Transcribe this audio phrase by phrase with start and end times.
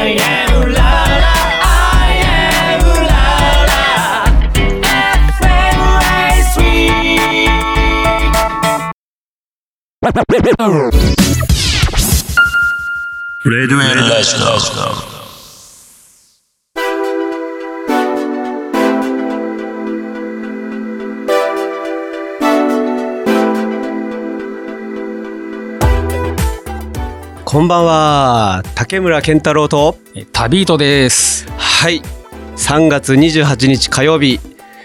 [0.00, 1.34] I am ooh.
[1.62, 3.24] I am ooh la
[3.70, 3.84] la.
[6.52, 7.50] Sweet.
[13.44, 15.19] Red Red Red
[27.50, 29.96] こんばんは竹村健太郎と。
[30.14, 31.50] え旅人です。
[31.58, 32.00] はい。
[32.54, 34.38] 3月28日火曜日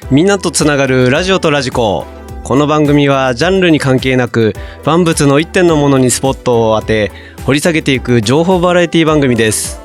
[0.10, 2.08] みんなとつながるラジオとラジコ。
[2.44, 7.12] この番組はジャンルに関係なく万物の一点のものにスポットを当て
[7.46, 9.80] 掘り下げていく情報バラエティ番組です。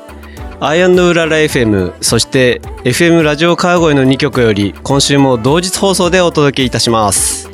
[0.59, 7.47] アイアンドウララ FM そして FM ラジオ川越の2曲より今週も同日放送でお届けいたします。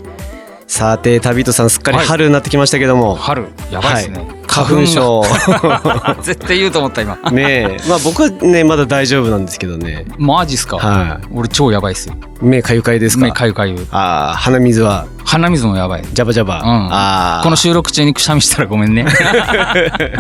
[0.67, 4.19] さて旅人さんすっかり春になってきましたけども、春、やばいですね。
[4.19, 7.17] はい花粉症が 絶対言うと思った今。
[7.31, 12.09] ねえまあ僕はねまだ大丈夫なんですけどねマジっすか、は俺超やばいっす
[12.41, 13.25] 目かゆかゆですか？
[13.25, 13.87] 目かゆかゆ。
[13.91, 15.05] ああ鼻水は？
[15.25, 16.03] 鼻水もやばい。
[16.13, 16.69] ジャバジャバ、うん。
[16.91, 19.05] ああこの収録中にくしゃみしたらごめんね。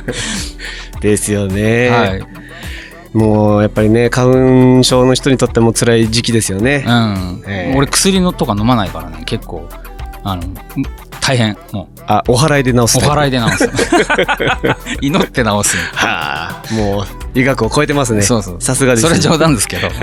[1.01, 2.23] ですよね、はい。
[3.13, 7.43] もうやっぱりね花粉症の人にとっても辛い時期ですよね、うん。
[7.47, 9.67] ええ俺薬のとか飲まないからね、結構、
[10.23, 10.43] あの、
[11.27, 11.57] 大変。
[11.73, 13.69] もあお祓いで治すう、お祓いで治す。
[15.01, 15.77] 祈って治す。
[15.93, 17.05] はあもう
[17.37, 18.61] 医学を超えてますねそうそう。
[18.61, 19.89] さすがですそれ冗談ですけど。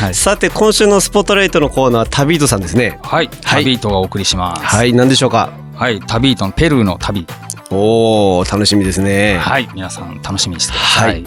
[0.00, 0.14] はい。
[0.14, 3.30] さて今週のスポットライトのコーナーは旅人さんですねはい。
[3.44, 4.62] はい旅人がお送りします。
[4.64, 5.50] はい何でしょうか？
[5.76, 6.00] はい。
[6.00, 7.26] 旅人のペルーの旅。
[7.70, 9.68] おお楽しみですねはい。
[9.74, 11.24] 皆さん楽しみにしてください。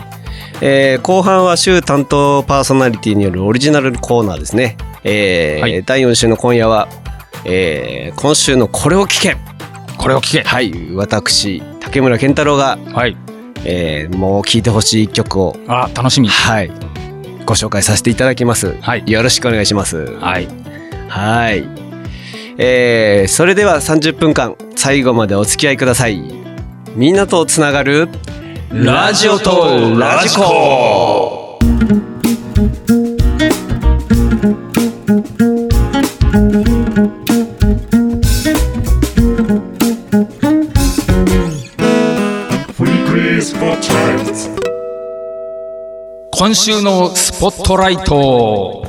[0.61, 6.87] えー後半は週担当パーソナリティによるオリジナルコーナーですね、えーはい第4週の今夜は、
[7.45, 9.37] えー今週のこれを聞け。
[9.97, 10.43] これを聞け。
[10.43, 10.73] はい。
[10.93, 13.15] 私竹村健太郎が、はい。
[13.63, 16.27] えーもう聴いてほしい一曲をあ、楽しみ。
[16.27, 16.71] はい。
[17.45, 19.03] ご紹介させていただきます、はい。
[19.05, 19.97] よろしくお願いします。
[20.15, 20.47] はい。
[21.07, 21.63] はい。
[22.57, 26.21] えーそれでは30分間最後までお付き合いください。
[26.95, 28.07] みんなとつながる
[28.71, 31.44] ラジオとラジコ
[46.37, 48.83] 今週のスポットライト。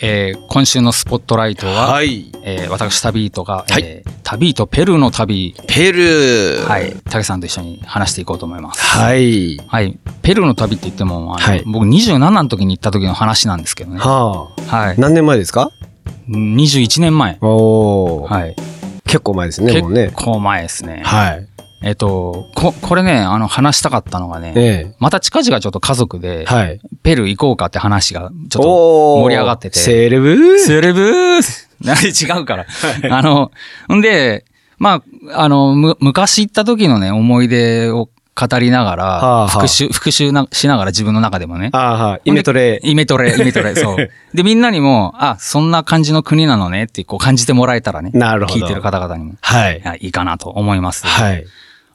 [0.00, 8.80] えー今週のスポットライトは、はいえー私、旅人が、はいえー旅とペルーの旅、ペルーはい、竹さんと一緒に話していこうと思います。
[8.84, 9.98] はいはい。
[10.22, 14.00] ペルーの旅って言っても、あのはい僕27の時に行った時の話なんですけどね。
[14.00, 14.98] はあはい。
[14.98, 15.70] 何年前ですか
[16.28, 17.38] ？21年前。
[17.40, 18.56] おお、はい。
[19.04, 21.02] 結構前ですねもうね結構前ですね。
[21.04, 21.47] はい
[21.80, 32.66] えっと、こ、これね、あの、話したかったのがね、えまた近々ちょっと家族でえ、はいペルー行こうかって話がちょっと盛り上がっててセレブセレブー違うから。
[33.16, 33.52] あの、
[33.92, 34.44] んで、
[34.78, 35.02] ま
[35.32, 38.08] あ、あの、む、昔行った時のね、思い出を
[38.38, 41.70] 語りながら、はあはあ復習、復習なしながら自分の中でもね。
[41.72, 43.96] ああはいイメトレイメトレ、イメトレ、そう。
[44.34, 48.10] で、みんなにも、あ、そんな感じの国なのねってこう感じてもらえたらね。
[48.14, 49.34] なるほど聞いてる方々にも。
[49.40, 51.06] はいいいかなと思います。
[51.06, 51.44] はい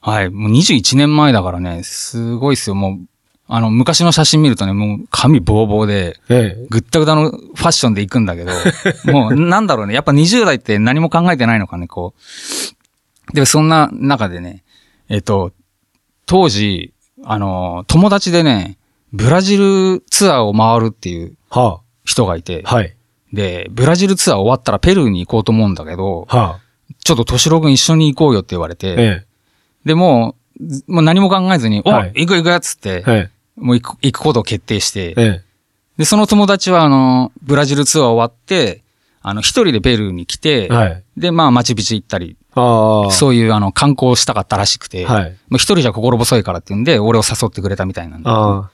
[0.06, 0.30] はい。
[0.30, 2.76] もう21年前だからね、すごいっすよ。
[2.76, 3.08] もう、
[3.48, 8.52] あの、昔の写真見るとね、もう髪ボーボーで、ええぐったぐたのファッションで行くんだけど、
[9.12, 9.94] もうなんだろうね。
[9.94, 12.14] やっぱ20代って何も考えてないのかね、こ
[13.32, 13.36] う。
[13.36, 14.64] で、そんな中でね、
[15.08, 15.54] えっと、
[16.26, 16.94] 当時、
[17.24, 18.78] あの、友達でね、
[19.14, 22.94] ブラジルツアーを回るっていうは人がいて、あはい
[23.32, 26.60] で、ブラジルツアー終わったらペルーに行こうと思うんだけど、はあ
[27.04, 29.26] ちょっと敏郎君一緒に行こうよって言われて、え
[29.86, 35.42] で、もう、ずもう何も考えずに、お、はい行く行くっつってえ、えもう行く、行くことを決定してえ、え
[35.98, 38.84] で、その友達は、あの、ブラジルツアー終わって、
[39.22, 48.32] あの、一人でペルーに来て、えはいで、まあ、マチュピチュ行ったり、そういう、あの、観光したかったらしくて、はいもう一人じゃ心細いからって言うんで、俺を誘ってくれたみたいなんだ。
[48.32, 48.70] ああ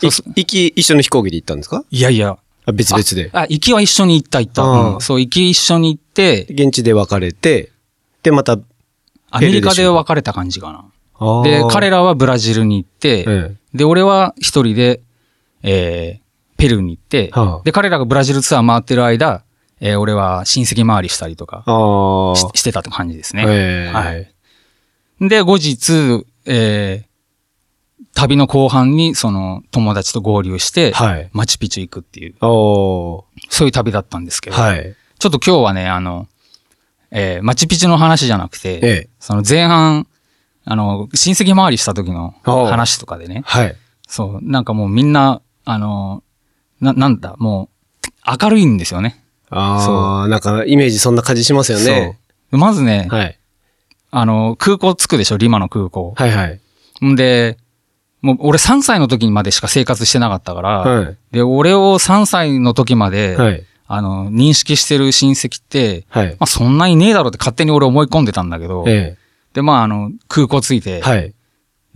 [0.00, 4.62] そうそ行き一緒の飛行機で行ったんですかいやいや、あ別々であ、行きは一緒に行った行った。
[4.62, 7.70] うんそう、行き一緒に行って、現地で別れて
[8.22, 8.58] でまた
[9.30, 11.42] アメリカで別れた感じかな。
[11.42, 15.00] で、彼らはブラジルに行って、えで、俺は一人で、
[15.62, 17.62] えー、ペルーに行って、はあ。
[17.64, 19.44] で、彼らがブラジルツアー回ってる間、
[19.82, 21.64] えー俺は親戚回りしたりとか
[22.36, 23.44] ししてたって感じですね。
[23.48, 23.92] ええ。
[23.92, 24.30] はい。
[25.28, 27.10] で、後日、えー
[28.14, 31.30] 旅の後半にその友達と合流して、はい。
[31.32, 34.96] マチュピチュ行くっていう、おそういう旅だったんですけど、ーはい。
[35.18, 36.26] ちょっと今日はね、あの、
[37.10, 40.06] えーマチュピチュの話じゃなくて、ええその前半、
[40.64, 43.42] あの、親戚回りした時の話とかでね。
[43.44, 43.76] はい。
[44.06, 46.22] そう、なんかもうみんな、あの、
[46.80, 47.68] な、なんだ、も
[48.04, 48.08] う、
[48.42, 49.22] 明るいんですよね。
[49.50, 52.18] ああ、なんかイメージそんな感じしますよね。
[52.50, 52.58] そう。
[52.58, 53.38] まずね、はい。
[54.12, 56.14] あの、空港着くでしょ、リマの空港。
[56.16, 56.60] はいはい。
[57.06, 57.56] んで、
[58.22, 61.16] もう俺3歳の時までしか生活してなかったから、はい。
[61.32, 63.64] で、俺を3歳の時まで、はい。
[63.92, 66.28] あの、認識してる親戚って、はい。
[66.28, 69.16] まあそんなにねえだろうって勝手に俺思い込んでたんだけど、え
[69.52, 71.00] で、まああの、空港着いて、え。
[71.00, 71.34] はい。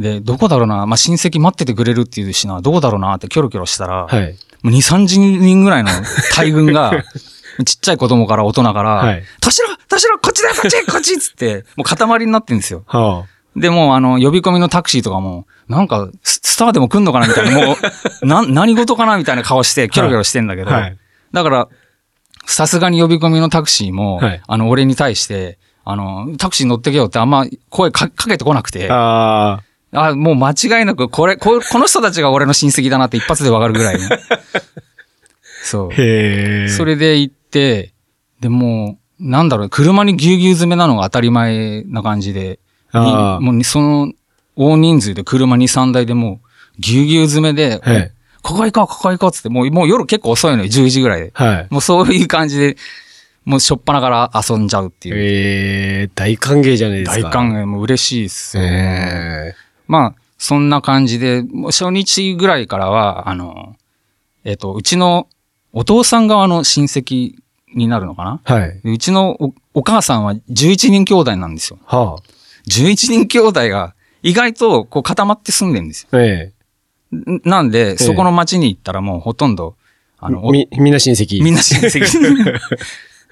[0.00, 4.37] で、どこだろうな、まあ親戚待っててくれるっていうしな、どうだろうなってキョロキョロしたら、はい。
[4.64, 5.91] もう2、30人ぐらいの
[6.35, 7.05] 大群が、
[7.64, 12.82] ちっちゃい子供から大人から、はい田代田代こっちだよこっちこっちっつって、 もう塊になってんですよ。
[12.88, 17.76] はで、もうあの、呼び込みのタクシーとかも、なんか、ススターでも来んのかなみたいな、も
[18.23, 20.64] う、 な、何事かなみたいな顔して、キョロキョロしてんだけあ。
[20.64, 20.99] ど、はい。
[21.32, 21.69] だから、
[22.46, 29.62] さすがに呼び込みのタクシーも、はいあの、俺に対して、あの、タクシー乗ってけよってあんま声かかけてこなくて、あ
[29.93, 34.08] あもう間違いなく、これ、ここの人たちが俺の親戚だなって一発でわかるぐらいの。
[35.62, 35.94] そうあ。。
[35.94, 36.69] へえ。
[36.69, 37.93] それで行って、
[38.41, 42.58] で、もう、なんだろう、車にぎゅうぎゅう詰めなのが当たり前な感じで、
[42.93, 44.12] もうその、
[44.56, 46.49] 大人数で車2、3台でもう、
[46.81, 48.12] ぎゅうぎゅう詰めで、はい。
[48.44, 51.31] ここ行こう、ここ行こうっつって、もう、もう夜結構遅いのよ、10時ぐらいで。
[51.35, 51.67] はい。
[51.70, 52.76] もうそういう感じで、
[53.44, 55.17] もうしょっぱなから遊んじゃうっていう。
[55.17, 57.29] ええ、大歓迎じゃないですか。
[57.29, 58.62] 大歓迎も嬉しいっすよ。
[58.62, 59.55] ええ。
[59.88, 63.76] まあ、そんな感じで、もう初日ぐらいからは、あの、
[64.44, 65.26] えっ、と、うちの
[65.73, 67.35] お父さん側の親戚
[67.75, 68.40] になるのかな？
[68.44, 68.81] はい。
[68.82, 71.79] でうちのおお母さんは11人兄弟なんですよ。
[71.85, 72.19] は
[72.69, 76.08] 11人兄弟が意外とこう固まって住んでるんですよ。
[76.12, 76.23] あ。
[76.23, 76.54] えん
[77.44, 79.76] なんで、そこの町に行ったらもうほとんど、
[80.19, 80.32] あえ。
[80.32, 81.43] の、おみ、みんな親戚。
[81.43, 82.58] みんな親戚。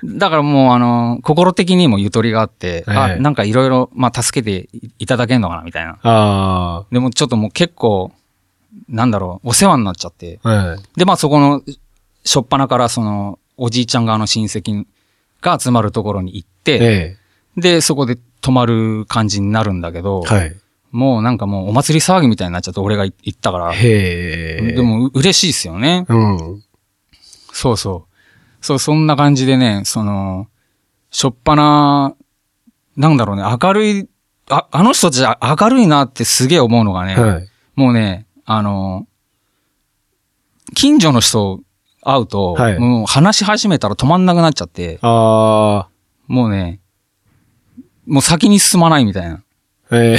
[0.05, 4.69] だからもうあの、心的にもゆとりがあって、ええあ、なんかいろいろ、まあ助けて
[4.99, 5.99] いただけんのかなみたいな。
[6.02, 8.12] あでもちょっともう結構、
[8.88, 10.40] なんだろう、お世話になっちゃって。
[10.43, 10.49] あ。
[10.49, 10.79] はい。
[10.96, 11.62] で、まあそこの、
[12.25, 14.84] しょっぱなからその、おじいちゃん側の親戚
[15.40, 17.17] が集まるところに行って、え
[17.56, 20.34] で、そこで泊まる感じになるんだけど、え。
[20.34, 20.56] はい。
[20.93, 24.73] もうなんかもうお祭り騒ぎみたいになっちゃって俺が行ったから、へえ。
[24.75, 26.05] で、もう嬉しいですよね。
[26.09, 26.62] うん。
[27.53, 28.15] そうそう。
[28.65, 30.49] そう、そんな感じでね、その、
[31.11, 32.15] しょっぱな、
[32.97, 34.09] なんだろうね、明るい、
[34.50, 35.23] あ、あの人たち
[35.62, 37.49] 明るいなってすげえ思うのがね、はい。
[37.75, 39.06] もうね、あの、
[40.75, 41.61] 近所の人
[42.03, 45.89] 会うと、はいもう話し始めたら止まんなくなっちゃって、あ
[46.27, 46.81] もうね、
[48.06, 49.43] もう先に進まないみたいな。
[49.97, 50.03] あ。
[50.03, 50.19] え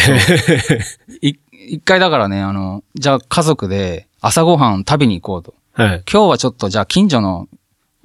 [1.22, 1.28] え。
[1.28, 1.36] い
[1.66, 5.56] 一回だからね、あの、じゃあ家族で朝ごはん食べに行こうと。
[5.74, 6.04] はい。
[6.12, 7.48] 今日はちょっとじゃあ近所の、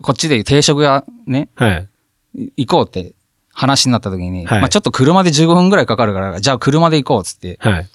[0.03, 1.89] こっちで定食屋ね、はい。
[2.35, 3.15] い行こうって
[3.53, 7.59] 話になった時に、はいまあちょっと車で15分ぐらいかかるから、じゃあ車で行こうっつって。
[7.61, 7.87] はい。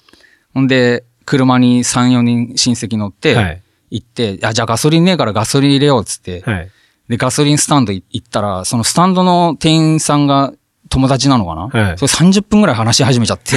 [0.52, 3.62] ほんで、車に3、4人親戚乗って、はい。
[3.90, 6.42] 行って、あ、じゃあガソリンねえからガソリン入れようっつって。
[6.42, 6.70] はい。
[7.08, 10.52] で、ガソリンスタンド行ったら、そのスタンドの店員さんが
[10.88, 13.56] 友達なのかな、はいそれ30分ぐらい話し始めちゃって。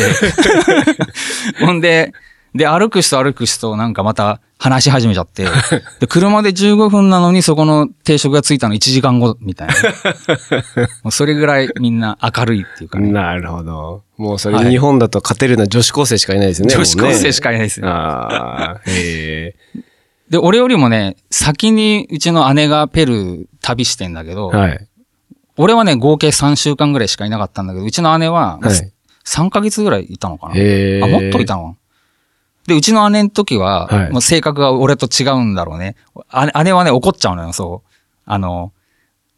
[1.63, 2.13] ほんで、
[2.55, 5.45] で、歩く人歩く人なんかまた話し始めちゃって。
[5.99, 9.73] で、車で15分なのにそこの定食がついたの1時間後みたいな。
[11.03, 13.11] もうそれぐらいみんな明るいっていうかね。
[13.11, 14.03] なるほど。
[14.17, 16.73] もうそれはい日本だと勝てるのは女子高生しかいないですよね。
[16.73, 17.87] 女子高生しかいいないですよ。
[17.87, 18.81] ああ。
[18.87, 19.81] へえ。
[20.29, 24.87] で、俺よりもね、先にうちの姉がペルー旅してんだけど、はい。
[25.57, 28.93] 俺はね、合計3週間ぐらいしかいなかったんだけど、うちの姉は、はい。
[29.25, 30.53] 3ヶ月ぐらいいたのかな。
[30.53, 31.75] あ、もっといたの。
[32.67, 35.95] で、うちの姉の時は、はいもう性格が俺と違うんだろうね。
[36.55, 37.89] 姉姉はね、怒っちゃうのよ、そう。
[38.25, 38.71] あの、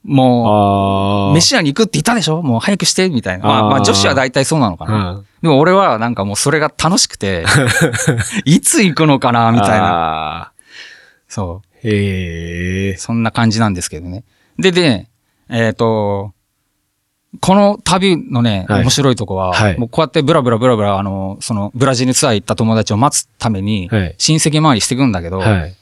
[0.03, 1.35] もう。
[1.35, 2.41] 飯屋に行くって言ったでしょ？
[2.41, 3.45] もう早くして、みたいな。
[3.45, 5.11] まあ、まあ女子は大体そうなのかな。
[5.11, 7.45] うんでも俺はなんかもうそれが楽しくて、
[8.43, 9.77] いつ行くのかな、みたいな。
[9.79, 10.51] な。
[11.29, 12.97] そへえう。。
[12.97, 14.25] そんな感じなんですけどね。
[14.57, 15.07] で、で、
[15.49, 16.33] えっ、と、
[17.41, 25.75] この旅のね、はい面白いとこは、はいもうこうやってブラブラブラブラ、あの、その、ブラジルツアー行った友達を待つために、はい親戚回りしていくんだけど、はい。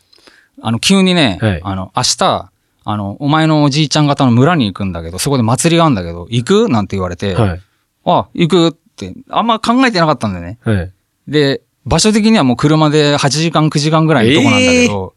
[0.61, 2.51] あの、急にね、はいあの、明日、
[2.83, 7.61] あの、お前のおじいちゃん方の村に行くんだけど、そこで祭りがあるんだけど、行くなんて言われて、はい。
[8.05, 10.57] あ、行くって、あんま考えてなかったんだよね。
[10.61, 10.91] はい。
[11.27, 15.13] で、場所的にはもう車で8時間、9時間ぐらいのとこなんだけど、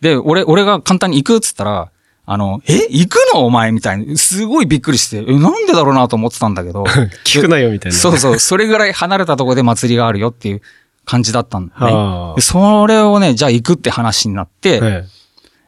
[0.00, 1.91] で、俺、俺が簡単に行くっつったら、
[2.24, 3.44] あの、え行くの？
[3.44, 6.84] お前みたいに、すごいびっくりして、え、なんでだろうなと思ってたんだけど、
[7.24, 7.98] 聞くなよみたいな。
[7.98, 10.62] そうそう、それぐらい離れたところで祭りがあるよっていう
[11.04, 11.74] 感じだったんだ
[12.34, 12.40] ね。
[12.40, 14.84] それをね、じゃあ行くって話になって、あ。
[14.84, 15.08] はい。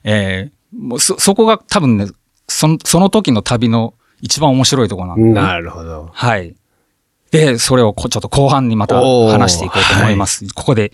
[0.04, 2.08] えーもうそ、そこが多分ね、
[2.49, 6.11] その、その時の旅の一番面白いところなんで、なるほど。
[6.12, 6.54] はい。
[7.30, 10.46] で、それをこちょっと後半にまた話していこうと思います。
[10.54, 10.92] ここで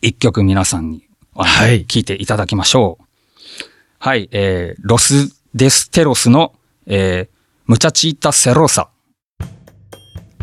[0.00, 3.04] 一曲皆さんに、はい聞いていただきましょう。
[4.04, 6.54] はい、えー、ロス・デス・テロスの、
[6.88, 7.34] えー、
[7.66, 8.90] ムチャチータ・セロサ。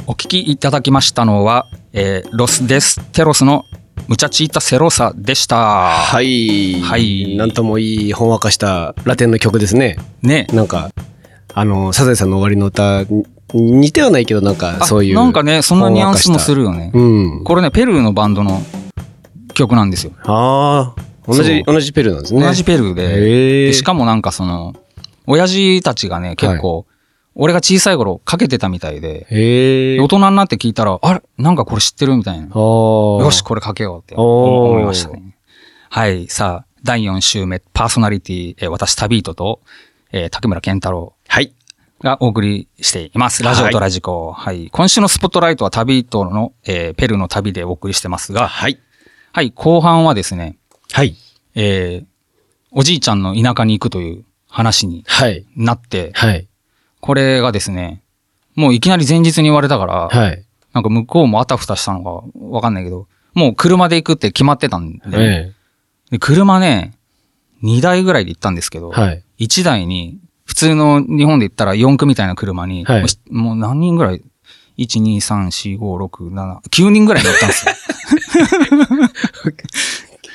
[0.07, 3.65] お聞きいただきましたのは、えー、ロス・デス・テロスの
[4.07, 5.57] ムチャチータ・セロサでした。
[5.57, 6.79] はい。
[6.79, 9.97] はいなんともいい、ほんわかしたラテンの曲ですね。
[10.21, 10.47] ね。
[10.53, 10.91] なんか、
[11.53, 13.25] あの、サザエさんの終わりの歌に
[13.73, 15.15] 似てはないけど、なんかあそういう。
[15.15, 16.91] なんかね、そんなニュアンスもするよね。
[16.93, 17.43] うん。
[17.43, 18.61] これね、ペルーのバンドの
[19.53, 20.13] 曲なんですよ。
[20.23, 22.41] ああ、同じ、そ同じペルーなんですね。
[22.41, 23.67] 同じペルーで。
[23.67, 24.75] でしかもなんかその、
[25.27, 26.85] 親父たちがね、結構、
[27.35, 29.27] 俺が小さい頃かけてたみたいで。
[30.01, 31.21] 大人になって聞いたら、あれ？
[31.37, 32.47] なんかこれ知ってるみたいな。
[32.47, 35.35] よし、これかけようって思いましたね。
[35.89, 39.61] はい、さあ、第4週目、パーソナリティ、えー私、タビートと、
[40.11, 41.53] えー竹村健太郎はい。
[42.01, 43.43] がお送りしています。
[43.43, 44.31] ラジオとラジコ。
[44.31, 44.69] はい。
[44.71, 48.79] 今週のスポットライトは旅人の、えーペルーの旅でお送りしてますが、はい。
[49.33, 50.57] はい、後半はですね、
[50.91, 51.15] はい。
[51.55, 52.05] えー
[52.71, 55.45] おじいちゃんの田舎に行くという話にはい。
[55.55, 56.47] なって、はい。
[56.99, 58.03] これがですね、
[58.55, 60.45] もういきなり前日に言われたから、はい。
[60.73, 65.53] なんか向こうもあたふたしたのかわかんないけど、もう車で行くって決まってたんで、え
[66.11, 66.93] で車ね、
[67.63, 68.99] 2台ぐらいで行ったんですけど、え。
[69.01, 69.23] はい。
[69.39, 74.23] 1台に、普通の日本で言ったら4区みたいな車に、はいもうしもう何人ぐらい
[74.77, 77.73] ?1、2、3、4、5、6、7、9人ぐらい乗ったんですよ。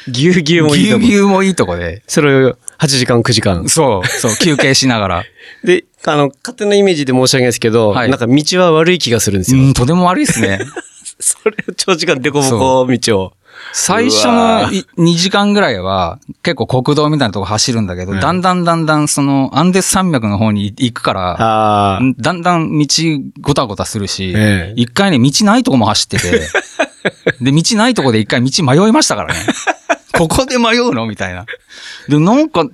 [0.08, 1.04] ぎゅうぎゅうもいいぎゅとこ。
[1.04, 2.02] うぎゅうもいいとこで。
[2.06, 3.68] それを8時間、9時間。
[3.68, 5.24] そう、そう、休憩しながら。
[5.64, 9.62] で、あの、勝手なイメージで申し訳ないですけど、はいなんか道は悪い気がするんですよ。
[9.62, 10.60] うん、とても悪いですね。
[11.20, 13.32] それを長時間デコボコ道を。
[13.72, 22.00] 最初のい2時間ぐらいは結構国道みたいなとこ走るんだけど、うんだんだんだんだんそのアンデス山脈の方に行くから。
[22.18, 22.86] だんだん道
[23.40, 26.40] ごたごたするし、ええ一回ね、道ないとこも走ってて、
[27.40, 29.40] で、道ないとこで一回道迷いましたからね。
[30.16, 31.06] ここで迷うの？
[31.06, 31.46] みたいな。
[32.08, 32.68] で、なんか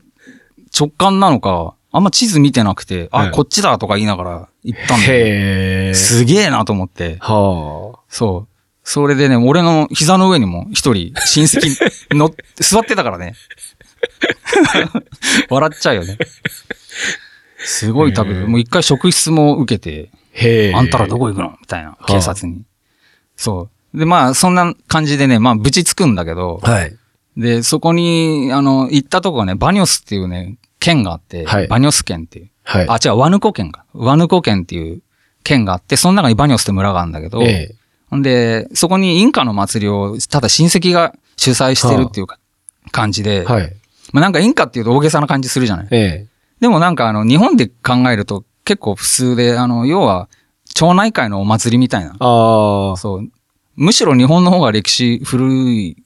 [0.79, 5.95] 直感なのか、あんま地図見てなくて、あ、ええこっちだとか言いながら行ったんで、へえ。
[5.95, 7.17] すげえなと思って。
[7.21, 8.55] はそう。
[8.85, 11.77] それでね、俺の膝の上にも一人親戚
[12.17, 13.35] の座ってたからね。
[15.51, 16.19] 笑っちゃうよね。
[17.59, 20.17] すごい食べて、へえもう一回職質も受けて、あ。
[20.33, 20.75] へえ。
[20.75, 21.57] あんたらどこ行くの？
[21.61, 22.63] みたいな、警察に。
[23.37, 23.99] そう。
[23.99, 26.97] で、まあ、そんな感じでね、まあ、ぶちつくんだけど、はい。
[27.41, 32.51] で、そこに、あの、行ったとこがね、バニョスっていうね、県があって、はいバニョス県っていう。
[32.65, 32.87] はい。
[32.89, 33.85] あ、違う、ワヌコ県か。
[33.93, 35.03] ワヌコ県っていう
[35.43, 37.75] 県があって、その中にバニョスって村があるんだけど、ええ。
[38.11, 42.39] ほんで、そこにインカの祭りを、ただ親戚が主催してるっていうか、
[42.93, 43.73] 感じで、はい。
[44.13, 46.27] まあなんかインカっていうと大げさな感じするじゃないええ。
[46.61, 50.29] でもなんかあの、日本で考えると結構普通で、あの、要は、
[50.75, 52.11] 町内会のお祭りみたいな。
[52.19, 52.97] ああ。
[52.97, 53.29] そう。
[53.81, 55.97] むしろ日本の方が歴史古い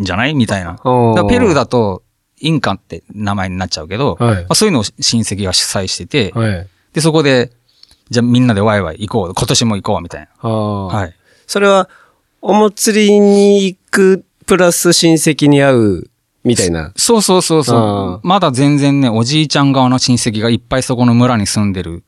[0.00, 0.34] んじゃない？
[0.34, 0.74] みたいな。
[0.74, 2.02] ペルーだと、
[2.40, 6.66] インカって名前になっちゃうけど、はいまあ、そういうのを親戚が主催してて、はい。
[6.92, 7.52] で、そこで、
[8.10, 9.34] じゃあみんなでワイワイ行こう。
[9.34, 10.50] 今年も行こう、みたいな。
[10.50, 11.14] はい。
[11.46, 11.88] それは、
[12.40, 16.10] お祭りに行く、プラス親戚に会う、
[16.42, 16.92] みたいな？
[16.96, 18.20] そうそうそうそあう。
[18.24, 22.02] まだ全然ね、おじいちゃん側の親戚がいっぱいそこの村に住んでる。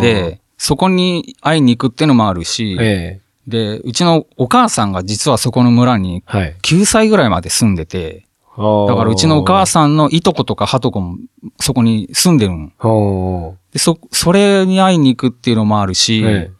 [0.00, 3.25] で、そこに会いに行くっていうのもあるし、ええ。
[3.46, 6.56] で、うちのお母さんが実はそこの村にはい。
[6.62, 8.26] 9歳ぐらいまで住んでて、
[8.56, 11.18] だだからうちのお母さんのいとことかはとこも
[11.60, 13.56] そこに住んでるの。
[13.72, 16.50] で、そ、それに会いに行くっていうのもあるし、え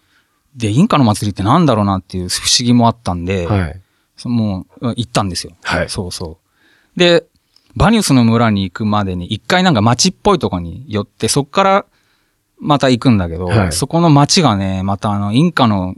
[0.54, 3.46] で、インカの祭りってなんだろうなっていう不思議もあったんで、え。
[3.46, 3.80] はい。
[4.16, 5.52] そもう行ったんですよ。
[5.62, 6.38] はいそうそ
[6.96, 6.98] う。
[6.98, 7.24] で、
[7.74, 11.86] バニュスの村に行くまでに一回なんか町っぽいとこに寄って、そっから
[12.58, 15.94] また行くんだけど、はいそこの町がね、またあの、インカの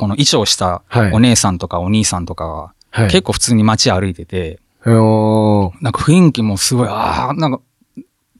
[0.00, 3.10] この衣装したはいお姉さんとかお兄さんとかが、はい。
[3.10, 7.60] 結構普通に街歩いてて、構、なんか雰囲気もすごい、ああ、なんか、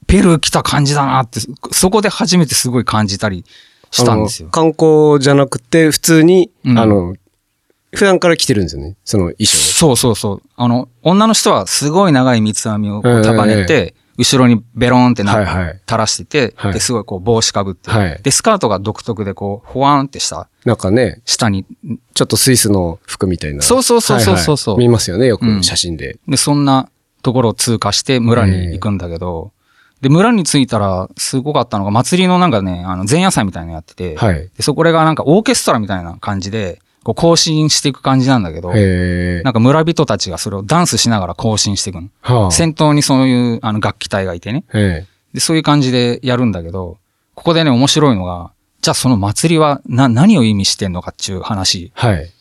[0.07, 1.39] ペルー来た感じだなって、
[1.71, 3.45] そこで初めてすごい感じたり
[3.91, 4.49] したんですよ。
[4.49, 7.15] 観光じゃなくて、普通に、うんあの、
[7.93, 8.97] 普段から来てるんですよね。
[9.05, 9.55] その衣装。
[9.73, 10.41] そうそうそう。
[10.55, 15.33] あの、女の人はすごい長い三つ編みを束ねて、後ろにベローンってな、
[15.87, 16.73] 垂らしてて、はい。
[16.73, 18.19] で、すごいこう帽子かぶって、はい。
[18.21, 21.65] で、スカートが独特でこう、ほわーんってした、なんかね、下に、
[22.13, 23.61] ちょっとスイスの服みたいな。
[23.61, 24.75] そうそうそうそうそうそう。
[24.75, 24.87] はいはい。
[24.87, 25.59] 見ますよね、ようん。
[25.59, 26.19] く写真で。
[26.27, 26.89] で、そんな
[27.23, 29.51] ところを通過して村に行くんだけど、
[30.01, 34.49] で、村に着いたらすごかったのが、祭りのなんかね、あの、前夜祭みたいなのやってて、はい。
[34.55, 38.71] で、そこれがなんかオーケストラみたいな感じで、こう行進していく感じなんだけど。
[39.43, 42.09] なんか村人たちがそれをダンスしながら行進していくの。
[42.21, 42.51] はあ。
[42.51, 44.63] 先頭にそういうあの楽器隊がいてね。
[44.73, 46.97] えで、そういう感じでやるんだけど、
[47.35, 51.91] ここでね、面白いのが、じゃあその祭りはな、何を意味してんのかっていう話。
[51.95, 52.31] はい。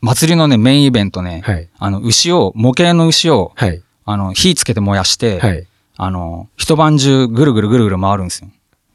[0.00, 1.68] 祭りのね、メインイベントね、はい。
[1.78, 3.82] あの、牛を、模型の牛を、はい。
[4.04, 5.66] あの、火つけて燃やして、はい。
[5.96, 8.48] あの、一晩中ぐるぐるぐるぐる回るんですよ。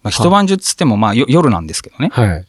[0.03, 2.09] まあ、一晩中っつっても、まあ、よ夜なんですけどね。
[2.11, 2.45] はい。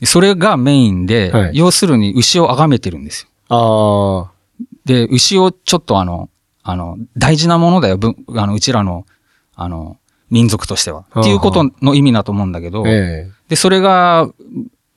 [0.00, 3.28] でそれがメインで、はい要するに牛を崇めてるんですよ。
[3.50, 4.30] あ
[4.84, 6.30] で、牛をちょっとあの、
[6.62, 9.06] あの、大事なものだよ、ぶあの、うちらの、
[9.54, 9.98] あの、
[10.30, 11.04] 民族としては。
[11.12, 12.88] あっていうことの意味だと思うんだけど、あ。
[12.88, 14.28] えで、それが、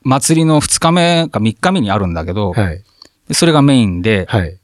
[0.04, 2.82] 祭りの2日目か3日目にあるんだけど、えはい。
[3.28, 4.58] でそれがメインで、はい。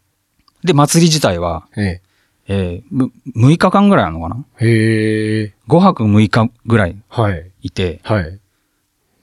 [0.65, 2.01] で、祭り自体は、え
[2.49, 4.45] えーむ6日間ぐらいあるのかな？
[4.61, 5.55] えへえ。
[5.69, 7.51] ?5 泊6日ぐらいはい。
[7.63, 8.41] いて、はい。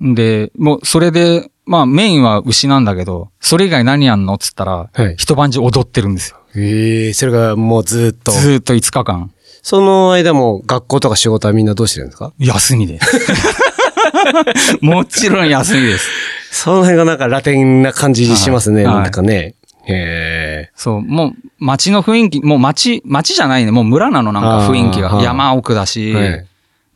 [0.02, 4.36] で、もうそれで、まあメインは牛なんだけど、それ以外何やんの？
[4.36, 6.38] っつったら、はい一晩中踊ってるんですよ。
[6.56, 8.32] ええ、それがもうずーっと。
[8.32, 9.32] ずーっと5日間。
[9.64, 12.34] その間も学校とか仕事はみんなどうしてるんですか？
[12.38, 14.78] 休みです。
[14.82, 16.10] もちろん休みです。
[16.52, 18.86] その辺がなんかラテンな感じにしますね。
[18.86, 19.56] はいなんかね。
[19.88, 20.72] へえ。
[20.76, 25.22] そう、もう街の雰囲気、もう街、街じゃないね、もう村なのなんか雰囲気が。
[25.22, 26.46] 山奥だし、はい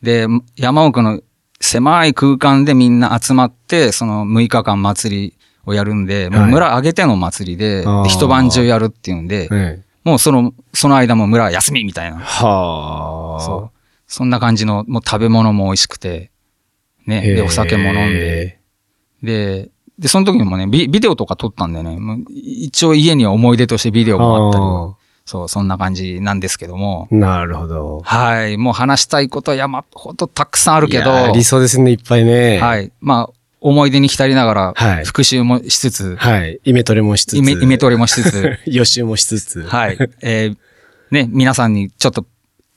[0.02, 0.26] で、
[0.56, 1.20] 山奥の
[1.60, 5.34] 狭い空間でみんな集まって、その6日間祭り
[5.66, 8.02] をやるんで、もう村挙げての祭りで、あー。
[8.04, 12.18] で一晩中やるっていうんで、はいもうその、その間も村は休みみたいな。
[12.18, 13.40] はあ。
[13.42, 13.78] そう。
[14.06, 16.30] そんな感じの、もう食べ物も美味しくて、
[17.06, 18.58] ね、で、お酒も飲んで、
[19.22, 24.96] で、で、その時にもね、ビビデオとか撮ったんでね、もう一応家には思い出としてビデオもあったり、あ
[25.30, 27.14] そう、そんな感じなんですけども、あ。
[27.14, 28.02] なるほど。
[28.04, 32.58] はい、もう話したいことは山ほどたくさんあるけど、いやー理想ですね、いっぱいね。。
[32.58, 36.58] はいい、まあ、思い出に浸りながら、はい復習もしつつ、はい。
[36.64, 37.36] イメトレもしつつ。
[37.36, 39.62] イメイメトレもしつつ、 予習もしつつ。
[39.62, 39.98] はい。
[40.20, 40.56] えー
[41.12, 42.26] ね、皆さんにちょっと、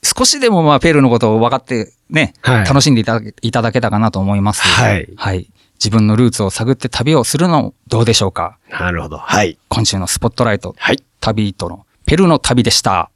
[0.04, 4.62] 少しでもまあ、ペルーのことを分かって、ね、はい楽しんでいただけいただけたかなと思います。
[4.62, 5.50] はいはい。
[5.74, 8.58] 自分のルーツを探って旅をするのどうでしょうか？
[8.70, 9.18] なるほど。
[9.18, 9.58] はい。
[9.68, 11.02] 今週のスポットライト、はい。
[11.20, 13.10] 旅人のペルーの旅でした。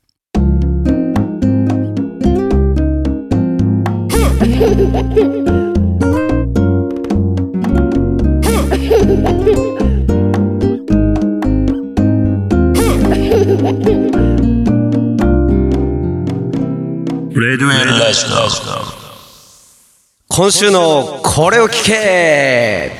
[20.28, 22.93] 今週のこれを聞け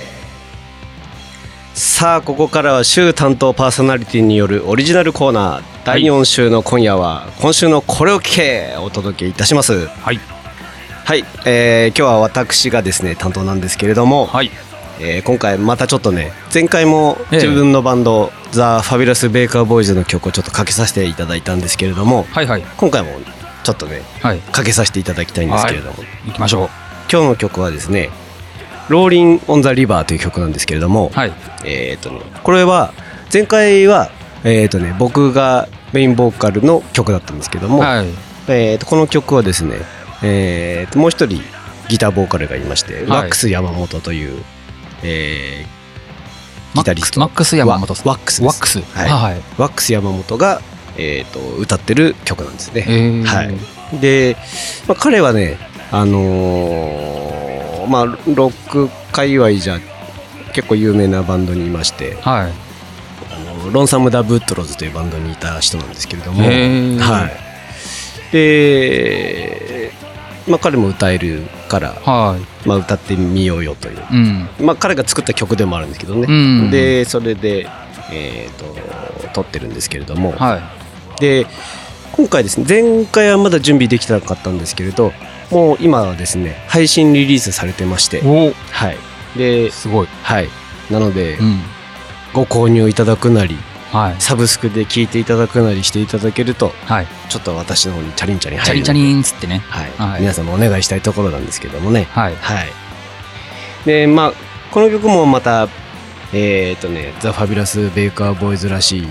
[1.75, 10.19] さあここからは週担当パーソナリティによるオリジナルコーナー第4週の今夜は今週のこれを聞けお届けいたしますはい。
[11.07, 14.51] はい、えー今日は私がですね担当なんですけれども、はい。
[15.01, 22.63] えー今回またちょっとね前回もええ自分のバンド、ザ・ファビュラス・ベーカー・ボーイズの曲をちょっとかけさせていただいたんですけれどもはいはい。
[22.77, 23.09] 今回も
[23.65, 24.41] ちょっとねはい。
[24.41, 25.97] かけさせていただきたいんですけれども、
[26.27, 26.69] 行きましょう。
[27.11, 28.11] 今日の曲はですね
[28.91, 31.33] 「ローリン・オン・ザ・リバー」という曲なんですけれども、はい。
[31.65, 32.93] えっ、とねこれは
[33.33, 34.11] 前回は
[34.45, 38.07] えっ、とね僕がメインボーカルの曲だったんですけども、はい。
[38.49, 39.77] えーとこの曲はですね、
[40.23, 41.41] えーともう一人
[41.89, 44.43] ギターボーカルがいまして、ワックス山本という、
[45.03, 45.79] えー
[46.75, 48.81] ギタリストマックス山本ワワックスワックス。
[48.81, 49.43] はいはい。
[49.57, 50.61] ワックス山本が、
[50.97, 54.37] えー、と歌ってる曲なんですね、えーはい、で、
[54.87, 55.57] まあ、彼はね
[55.91, 59.79] あのーまあロック界隈じゃ
[60.53, 62.68] 結構有名なバンドにいましてはい。
[63.71, 67.31] ロンサム・ダ・ブッドローズというバンドにいた人なんですけれども、は
[68.31, 69.93] い、で、
[70.47, 72.69] まあ、彼も歌えるから、はい。
[72.69, 74.49] まあ、歌ってみようよという、うん。
[74.67, 76.33] まあ、彼が作った曲でもあるんですけどね、う
[76.69, 76.71] ん。
[76.71, 77.69] でそれで、
[78.11, 78.75] えー、と
[79.35, 80.57] 撮ってるんですけれども、は
[81.17, 81.21] い。
[81.21, 81.47] で
[82.13, 85.13] 今回ですね前回はまだ準備できてなかったんですけれど
[85.51, 88.23] もう今はですね配信リリースされてまして。
[88.25, 88.53] お。
[88.73, 88.97] はい。
[89.37, 90.09] ですごい。
[90.23, 90.49] はい。
[90.91, 91.61] なので、うん。
[92.39, 93.57] ご購入いただくなり
[93.93, 94.21] はい。
[94.21, 97.07] サブスクで聞いていただくなりしていただけるとはい。
[97.29, 99.59] ちょっと私の方にチャリンチャリンチャリチャリンっつってね。
[99.59, 102.37] はい、はい皆様お願いしたいところなんですけどもねはい。
[102.37, 102.69] はい
[103.85, 104.33] でまあ
[104.73, 105.69] この曲もまた
[106.33, 109.09] えっ、とねザ・ファビュラス・ベイカー・ボーイズらしい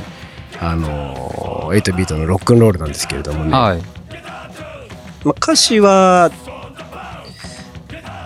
[0.60, 3.82] あのー、8ビートのロックンロールなんですけれどもね、はい。
[5.24, 6.32] まあ、歌詞は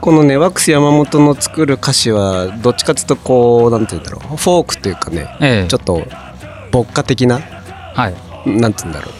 [0.02, 4.36] このねワックス山本の作る歌詞はどっちかっていうとこうなんて言うんだろう。
[4.36, 5.68] フォークというかねええ。
[5.68, 6.02] ちょっと
[6.74, 8.16] 牧歌的なはい。
[8.50, 9.14] なんて言うんだろう。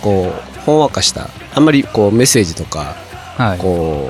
[0.00, 2.94] こうほんわかしたあんまりこうメッセージとか
[3.36, 3.58] はい。
[3.58, 4.08] こ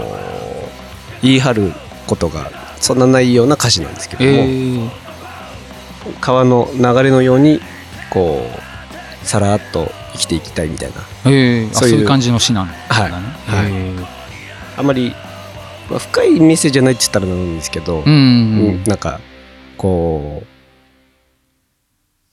[1.22, 1.72] う言い張る
[2.06, 4.90] ことがそんなないような歌詞なんですけども、ええ。
[6.20, 7.60] 川の流れのように
[8.10, 8.42] こ
[9.22, 10.90] うさらっと生きていきたいみたい
[11.24, 11.30] な。
[11.30, 11.68] ええ。
[11.70, 12.78] あそいういう感じの詩なんだね。
[12.88, 13.10] はい。
[13.10, 13.22] はい。
[13.72, 13.94] え
[14.76, 15.14] あんまり
[15.90, 19.20] まあ、深いメッセージじゃないって言ったらなんですけど、うんうんなんか
[19.76, 20.46] こう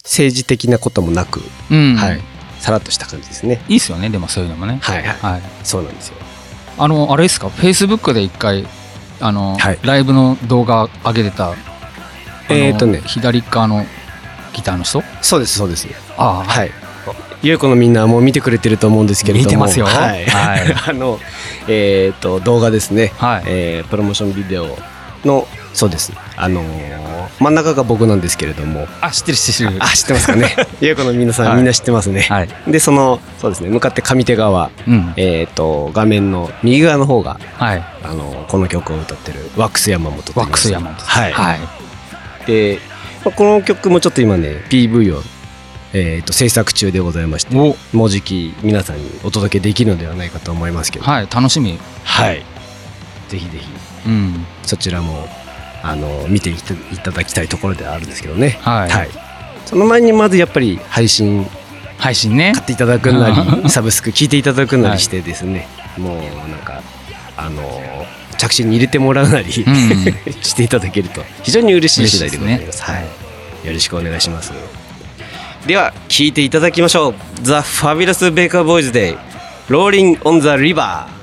[0.04, 1.42] 政治的なこともなく、
[1.72, 1.96] うん。
[1.96, 2.22] はい、
[2.60, 3.64] さらっとした感じですね。
[3.68, 4.80] いいっすよねでもそういうのもね。
[4.82, 5.42] はいはい、はい。
[5.64, 6.18] そうなんですよ。
[6.78, 7.50] あのあれですか？
[7.50, 8.68] フェイスブックで一回
[9.20, 9.80] あの、はい。
[9.82, 11.56] ライブの動画上げてた
[12.50, 13.02] えーとね。
[13.02, 13.86] 左側の
[14.54, 15.02] ギターの人？
[15.22, 15.88] そうですそうです。
[16.18, 16.44] ああ。
[16.44, 16.72] はい。
[17.46, 19.86] ゆうこのみんなはもう見てくれてると思うんですけれども、見てますよ。
[19.86, 20.26] はい。
[20.26, 20.76] はい。
[20.90, 21.20] あの
[21.68, 23.14] えっ、と動画ですね。
[23.20, 23.44] はい。
[23.46, 24.76] えープロモーションビデオ
[25.24, 26.12] のそうです。
[26.36, 27.06] あのー
[27.40, 29.84] 真ん中が僕なんですけれども、あ知ってる知ってる。
[29.84, 30.56] あ知ってますかね。
[30.82, 31.56] ゆうこの皆さん、はい。
[31.58, 32.26] みんな知ってますね。
[32.30, 32.50] はい。
[32.68, 33.70] でそのそうですね。
[33.70, 35.14] 向かって上手側、うん。
[35.16, 37.84] えっ、と画面の右側の方がはい。
[38.04, 41.32] あのこの曲を歌ってるワックス山本ワックス山本はい。
[41.32, 41.60] はい。
[42.48, 42.80] で、
[43.24, 45.22] まあこの曲もちょっと今ね PV を
[45.98, 47.78] えー、と制作中でございましてお。
[47.96, 51.06] もうじき皆さんにお届けできるのではないかと思いますけど。
[51.06, 51.80] はい楽しみ。
[52.04, 52.44] はい。
[53.30, 53.70] ぜひぜひ
[54.06, 54.46] うん。
[54.64, 55.26] そちらも
[55.82, 56.56] あの見てい
[57.02, 58.60] ただきたいところではあるんですけどね。
[58.62, 59.10] はい、
[59.66, 61.48] その前にまずやっぱり配信。
[61.98, 62.52] 配信ね。
[62.54, 63.30] 買っていただくな
[63.64, 65.66] り サブスク聞いていただくなりしてですね、
[65.98, 66.84] もうなんか
[67.38, 68.06] あの
[68.38, 70.34] 着信に入れてもらうなり、うん。
[70.44, 72.64] していただけると非常に嬉しい次第でございます。
[72.64, 74.85] 嬉しいですはい、よろしくお願いします
[75.66, 79.18] では聞いていただきましょう「ザ・ファビュラス・ベーカー・ボーイズ・デイ」
[79.68, 81.14] 「ローリン・オン・ザ・リバー」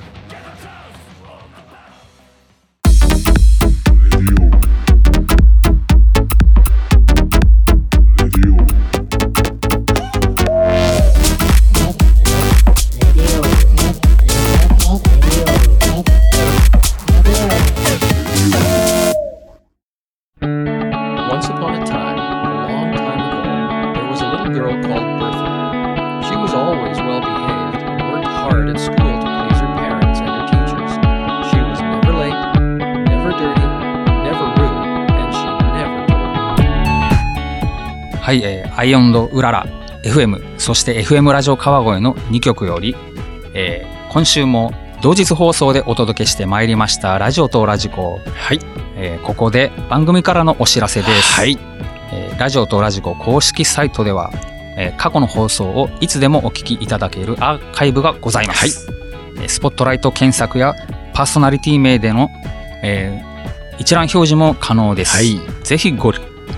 [38.83, 39.67] アイオンドウララ
[40.03, 42.97] FM そして FM ラジオ川越の2曲より、
[43.55, 48.59] えー今週も同日放送でお届けしてまいりましたラジオとラジコ、はい。
[48.97, 51.57] えーここで番組からのお知らせです、はい。
[52.13, 54.33] えーラジオとラジコ公式サイトでは、
[54.77, 58.89] えー過去の放送をいつでもお聞きいただけるアーカイブがございます、
[59.37, 60.75] えースポットライト検索や
[61.15, 62.31] パーソナリティ名での、
[62.83, 65.39] えー一覧表示も可能です、はい。
[65.63, 66.13] ぜひご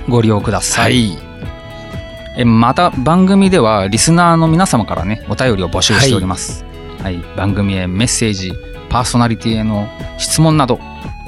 [0.08, 1.23] ご利用くださ、はいい
[2.36, 6.64] えまた番組ではリスナーの皆様からねお便りを募集しております、
[7.02, 7.18] はい。
[7.36, 8.52] 番組へメッセージ
[8.88, 10.78] パーソナリティへの質問など、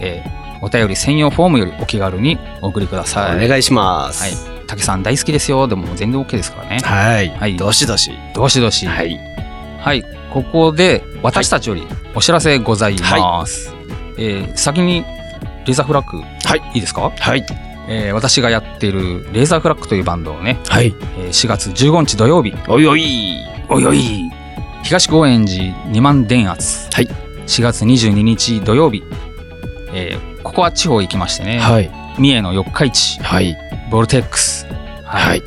[0.00, 3.44] えーお便り専用フォームよりお気軽にお送りください。
[3.44, 4.22] お願いします。
[4.22, 4.66] はい。
[4.66, 5.68] 竹さん大好きですよ。
[5.68, 6.78] でも全然 OK ですからね。
[6.82, 7.56] はい、はい。
[7.56, 8.10] どしどし。
[8.34, 8.86] どしどし。
[8.86, 9.20] はい。
[9.78, 10.02] はい。
[10.32, 13.74] ここで私たちよりお知らせございます、
[14.18, 16.62] えー先にレーザーフラッグはい。
[16.74, 20.94] いいですか、はいえー私がやっているレーザーフラッグというバンドをね、はい。
[21.18, 22.54] えー4月15日土曜日。
[22.68, 23.36] おいおい。
[23.68, 24.30] おいおい。
[24.82, 27.08] 東高円寺2万電圧、はい。
[27.46, 29.02] 4月22日土曜日、
[29.92, 31.90] えーここは地方行きましてね、はい。
[32.18, 33.20] 三重の四日市。
[33.20, 33.56] はい。
[33.90, 34.66] ボルテックス。
[35.04, 35.42] はい。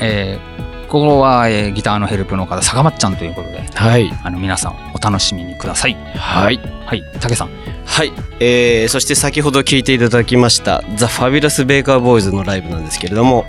[0.00, 0.52] えー
[0.88, 3.62] ここは、えーギターのヘルプの方坂まっちゃんということで。
[3.74, 4.10] はい。
[4.24, 5.94] あの皆さんお楽しみにください。
[6.16, 6.58] はい。
[6.86, 7.02] はい。
[7.20, 7.50] 竹さん
[7.94, 13.44] はい、えー、そして先ほど聞いていただきました「ザ・ファビュラス・ベーカー・ボーイズ」のライブなんですけれども、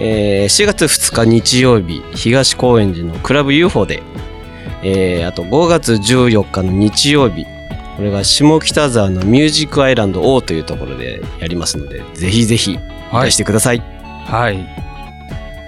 [0.00, 4.02] えー4月2日日曜日東高円寺のクラブ UFO で、
[4.82, 7.44] えーあと5月14日の日曜日
[7.96, 12.78] これが下北沢のミュージックアイランド O というところでやりますのでぜひぜひい。
[13.12, 13.82] らしてください、
[14.26, 14.58] はい。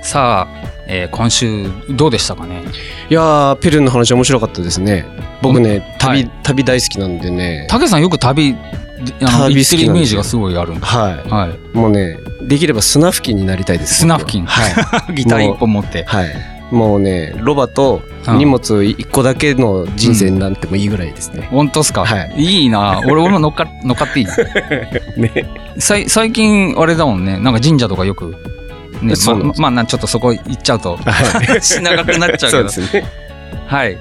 [0.03, 2.63] さあ、えー今週どうでしたかね？
[3.09, 5.07] いやーペルーの話面白かったですね
[5.43, 6.31] 僕ね旅,、はい。
[6.43, 7.67] 旅大好きなんでね。
[7.69, 8.55] 竹さんよく旅
[9.23, 11.51] あの旅行ってるイメージがすごいあるんでははい。
[11.75, 15.15] いもうねできれば砂付近になりたいです砂付近僕ははい。
[15.17, 16.05] ギター一本持って。
[16.05, 16.27] はい。
[16.71, 21.49] もうね、ロバと荷物一個だけの人生になってもいいぐらいですね。
[21.51, 22.33] 本当っすか、はい。
[22.37, 23.01] い、いな。
[23.07, 24.27] 俺俺も乗っか 乗っかっていい？
[25.21, 25.33] ね。
[25.79, 27.39] さい最近あれだもんね。
[27.41, 28.37] なんか神社とかよく？
[29.03, 31.47] ねままあなちょっとそこ行っちゃうとはい。
[31.49, 32.69] 話長くなっちゃうけど。
[32.69, 33.05] そうですね。
[33.67, 33.99] はい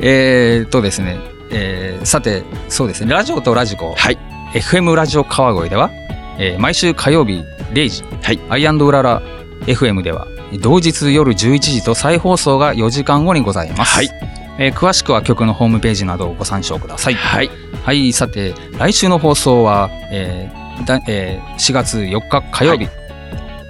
[0.00, 1.18] えー、っとですね、
[1.50, 4.18] えーさてそうですねラジオとラジコ、はい。
[4.54, 5.90] FM ラジオ川越では、
[6.38, 9.22] えー毎週火曜日0時、はいアイウララ
[9.66, 10.26] FM では
[10.60, 14.10] 同日夜11時と再放送が4時間後にございます、はい
[14.58, 17.50] えー詳しくは曲のホームページなどをご参照くださいはい。
[17.84, 22.88] はい、さて、来週の放送は、えーだえー4月4日火曜日、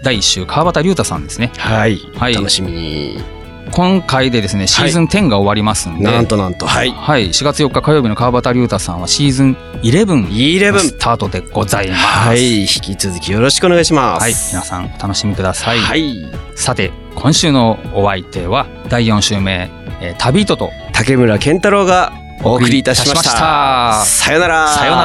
[0.03, 1.51] 第1週、川端龍太さんですね。
[1.59, 1.99] はい。
[2.17, 3.36] はい楽しみに。
[3.77, 6.67] 今回でですね、シーズン10が終わりますんで、なんとなんと。
[6.67, 6.91] はい。
[6.93, 12.03] はい、4月4日火曜日の川端龍太さんはシーズン11 11スタートでございます。
[12.03, 12.61] はい。
[12.61, 14.23] 引き続きよろしくお願いします。
[14.23, 15.79] はい、皆さんお楽しみください。
[15.79, 16.27] はい。
[16.55, 23.13] さて、今週のお相手は第4週目、えー旅人と竹村健太郎がお送りいたしました。
[23.13, 24.25] お送りいたしました。
[24.25, 24.69] さよなら。
[24.69, 25.05] さよな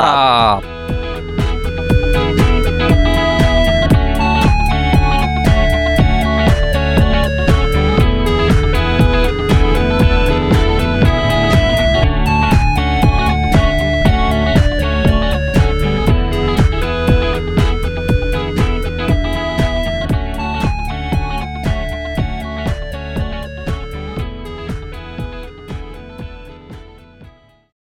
[1.02, 1.11] ら。